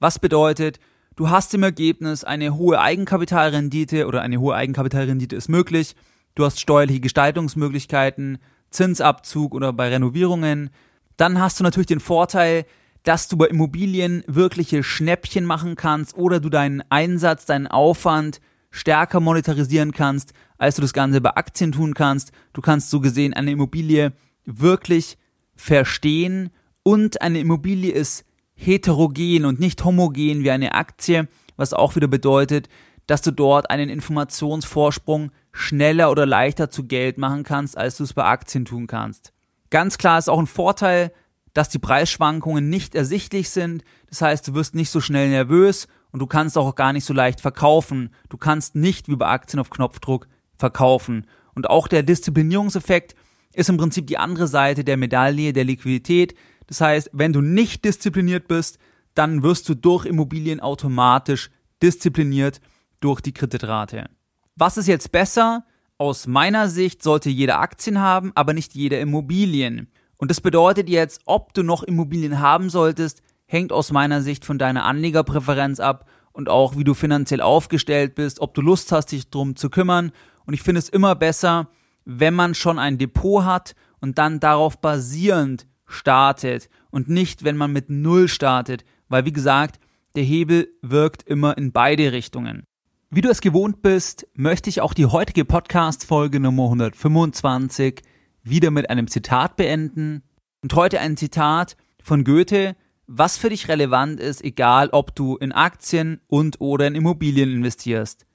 Was 0.00 0.18
bedeutet, 0.18 0.80
du 1.18 1.28
hast 1.28 1.52
im 1.52 1.64
Ergebnis 1.64 2.22
eine 2.22 2.54
hohe 2.56 2.80
Eigenkapitalrendite 2.80 4.06
oder 4.06 4.22
eine 4.22 4.38
hohe 4.38 4.54
Eigenkapitalrendite 4.54 5.34
ist 5.34 5.48
möglich. 5.48 5.96
Du 6.36 6.44
hast 6.44 6.60
steuerliche 6.60 7.00
Gestaltungsmöglichkeiten, 7.00 8.38
Zinsabzug 8.70 9.52
oder 9.52 9.72
bei 9.72 9.88
Renovierungen. 9.88 10.70
Dann 11.16 11.40
hast 11.40 11.58
du 11.58 11.64
natürlich 11.64 11.88
den 11.88 11.98
Vorteil, 11.98 12.66
dass 13.02 13.26
du 13.26 13.36
bei 13.36 13.46
Immobilien 13.46 14.22
wirkliche 14.28 14.84
Schnäppchen 14.84 15.44
machen 15.44 15.74
kannst 15.74 16.16
oder 16.16 16.38
du 16.38 16.50
deinen 16.50 16.84
Einsatz, 16.88 17.46
deinen 17.46 17.66
Aufwand 17.66 18.40
stärker 18.70 19.18
monetarisieren 19.18 19.90
kannst, 19.90 20.34
als 20.56 20.76
du 20.76 20.82
das 20.82 20.92
Ganze 20.92 21.20
bei 21.20 21.30
Aktien 21.30 21.72
tun 21.72 21.94
kannst. 21.94 22.30
Du 22.52 22.60
kannst 22.60 22.90
so 22.90 23.00
gesehen 23.00 23.34
eine 23.34 23.50
Immobilie 23.50 24.12
wirklich 24.44 25.18
verstehen 25.56 26.50
und 26.84 27.22
eine 27.22 27.40
Immobilie 27.40 27.90
ist 27.90 28.24
heterogen 28.58 29.44
und 29.44 29.60
nicht 29.60 29.84
homogen 29.84 30.42
wie 30.42 30.50
eine 30.50 30.74
Aktie, 30.74 31.28
was 31.56 31.72
auch 31.72 31.96
wieder 31.96 32.08
bedeutet, 32.08 32.68
dass 33.06 33.22
du 33.22 33.30
dort 33.30 33.70
einen 33.70 33.88
Informationsvorsprung 33.88 35.30
schneller 35.52 36.10
oder 36.10 36.26
leichter 36.26 36.68
zu 36.70 36.84
Geld 36.84 37.16
machen 37.16 37.44
kannst, 37.44 37.78
als 37.78 37.96
du 37.96 38.04
es 38.04 38.12
bei 38.12 38.24
Aktien 38.24 38.64
tun 38.64 38.86
kannst. 38.86 39.32
Ganz 39.70 39.96
klar 39.96 40.18
ist 40.18 40.28
auch 40.28 40.38
ein 40.38 40.46
Vorteil, 40.46 41.12
dass 41.54 41.68
die 41.68 41.78
Preisschwankungen 41.78 42.68
nicht 42.68 42.94
ersichtlich 42.94 43.48
sind. 43.50 43.82
Das 44.08 44.20
heißt, 44.20 44.48
du 44.48 44.54
wirst 44.54 44.74
nicht 44.74 44.90
so 44.90 45.00
schnell 45.00 45.30
nervös 45.30 45.88
und 46.12 46.20
du 46.20 46.26
kannst 46.26 46.58
auch 46.58 46.74
gar 46.74 46.92
nicht 46.92 47.04
so 47.04 47.14
leicht 47.14 47.40
verkaufen. 47.40 48.10
Du 48.28 48.36
kannst 48.36 48.74
nicht 48.74 49.08
wie 49.08 49.16
bei 49.16 49.26
Aktien 49.26 49.60
auf 49.60 49.70
Knopfdruck 49.70 50.28
verkaufen. 50.56 51.26
Und 51.54 51.70
auch 51.70 51.88
der 51.88 52.02
Disziplinierungseffekt 52.02 53.14
ist 53.52 53.68
im 53.68 53.76
Prinzip 53.78 54.06
die 54.06 54.18
andere 54.18 54.46
Seite 54.46 54.84
der 54.84 54.96
Medaille 54.96 55.52
der 55.52 55.64
Liquidität. 55.64 56.34
Das 56.68 56.80
heißt, 56.80 57.10
wenn 57.12 57.32
du 57.32 57.40
nicht 57.40 57.84
diszipliniert 57.84 58.46
bist, 58.46 58.78
dann 59.14 59.42
wirst 59.42 59.68
du 59.68 59.74
durch 59.74 60.06
Immobilien 60.06 60.60
automatisch 60.60 61.50
diszipliniert 61.82 62.60
durch 63.00 63.20
die 63.20 63.32
Kreditrate. 63.32 64.08
Was 64.54 64.76
ist 64.76 64.86
jetzt 64.86 65.10
besser? 65.10 65.64
Aus 65.96 66.26
meiner 66.26 66.68
Sicht 66.68 67.02
sollte 67.02 67.30
jeder 67.30 67.58
Aktien 67.58 67.98
haben, 67.98 68.30
aber 68.34 68.52
nicht 68.52 68.74
jeder 68.74 69.00
Immobilien. 69.00 69.88
Und 70.16 70.30
das 70.30 70.40
bedeutet 70.40 70.88
jetzt, 70.88 71.22
ob 71.24 71.54
du 71.54 71.62
noch 71.62 71.82
Immobilien 71.82 72.40
haben 72.40 72.70
solltest, 72.70 73.22
hängt 73.46 73.72
aus 73.72 73.90
meiner 73.90 74.20
Sicht 74.20 74.44
von 74.44 74.58
deiner 74.58 74.84
Anlegerpräferenz 74.84 75.80
ab 75.80 76.08
und 76.32 76.48
auch 76.48 76.76
wie 76.76 76.84
du 76.84 76.94
finanziell 76.94 77.40
aufgestellt 77.40 78.14
bist, 78.14 78.40
ob 78.40 78.54
du 78.54 78.60
Lust 78.60 78.92
hast, 78.92 79.06
dich 79.06 79.30
drum 79.30 79.56
zu 79.56 79.70
kümmern. 79.70 80.12
Und 80.44 80.54
ich 80.54 80.62
finde 80.62 80.80
es 80.80 80.88
immer 80.88 81.14
besser, 81.14 81.68
wenn 82.04 82.34
man 82.34 82.54
schon 82.54 82.78
ein 82.78 82.98
Depot 82.98 83.44
hat 83.44 83.74
und 84.00 84.18
dann 84.18 84.38
darauf 84.38 84.80
basierend 84.80 85.66
startet 85.88 86.68
und 86.90 87.08
nicht, 87.08 87.42
wenn 87.42 87.56
man 87.56 87.72
mit 87.72 87.90
Null 87.90 88.28
startet, 88.28 88.84
weil 89.08 89.24
wie 89.24 89.32
gesagt, 89.32 89.80
der 90.14 90.22
Hebel 90.22 90.68
wirkt 90.82 91.22
immer 91.24 91.58
in 91.58 91.72
beide 91.72 92.12
Richtungen. 92.12 92.64
Wie 93.10 93.22
du 93.22 93.30
es 93.30 93.40
gewohnt 93.40 93.82
bist, 93.82 94.26
möchte 94.34 94.68
ich 94.68 94.80
auch 94.82 94.92
die 94.92 95.06
heutige 95.06 95.44
Podcast-Folge 95.44 96.40
Nummer 96.40 96.64
125 96.64 98.02
wieder 98.42 98.70
mit 98.70 98.90
einem 98.90 99.08
Zitat 99.08 99.56
beenden. 99.56 100.22
Und 100.62 100.74
heute 100.74 101.00
ein 101.00 101.16
Zitat 101.16 101.76
von 102.02 102.24
Goethe, 102.24 102.76
was 103.06 103.38
für 103.38 103.48
dich 103.48 103.68
relevant 103.68 104.20
ist, 104.20 104.44
egal 104.44 104.90
ob 104.90 105.14
du 105.14 105.36
in 105.36 105.52
Aktien 105.52 106.20
und 106.26 106.60
oder 106.60 106.86
in 106.86 106.94
Immobilien 106.94 107.50
investierst. 107.50 108.26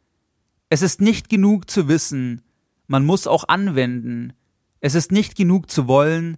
Es 0.69 0.81
ist 0.81 1.01
nicht 1.01 1.29
genug 1.29 1.69
zu 1.69 1.87
wissen, 1.87 2.41
man 2.87 3.05
muss 3.05 3.27
auch 3.27 3.47
anwenden. 3.47 4.33
Es 4.79 4.95
ist 4.95 5.11
nicht 5.11 5.35
genug 5.35 5.69
zu 5.69 5.87
wollen, 5.87 6.37